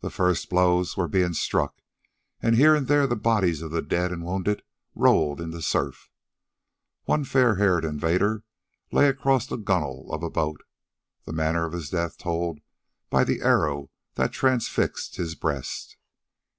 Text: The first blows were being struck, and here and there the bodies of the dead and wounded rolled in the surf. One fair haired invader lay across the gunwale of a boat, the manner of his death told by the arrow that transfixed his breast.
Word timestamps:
The 0.00 0.08
first 0.08 0.48
blows 0.48 0.96
were 0.96 1.06
being 1.06 1.34
struck, 1.34 1.82
and 2.40 2.56
here 2.56 2.74
and 2.74 2.86
there 2.88 3.06
the 3.06 3.14
bodies 3.14 3.60
of 3.60 3.70
the 3.70 3.82
dead 3.82 4.10
and 4.10 4.24
wounded 4.24 4.62
rolled 4.94 5.42
in 5.42 5.50
the 5.50 5.60
surf. 5.60 6.08
One 7.04 7.22
fair 7.24 7.56
haired 7.56 7.84
invader 7.84 8.44
lay 8.92 9.08
across 9.08 9.46
the 9.46 9.58
gunwale 9.58 10.10
of 10.10 10.22
a 10.22 10.30
boat, 10.30 10.62
the 11.26 11.34
manner 11.34 11.66
of 11.66 11.74
his 11.74 11.90
death 11.90 12.16
told 12.16 12.60
by 13.10 13.24
the 13.24 13.42
arrow 13.42 13.90
that 14.14 14.32
transfixed 14.32 15.16
his 15.16 15.34
breast. 15.34 15.98